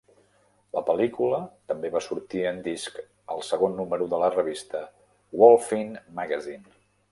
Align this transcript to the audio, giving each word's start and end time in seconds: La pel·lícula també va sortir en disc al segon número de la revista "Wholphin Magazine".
La 0.77 0.81
pel·lícula 0.85 1.41
també 1.71 1.91
va 1.97 2.01
sortir 2.05 2.41
en 2.53 2.57
disc 2.69 2.97
al 3.35 3.45
segon 3.51 3.77
número 3.81 4.09
de 4.15 4.23
la 4.25 4.33
revista 4.39 4.83
"Wholphin 5.43 5.97
Magazine". 6.21 6.77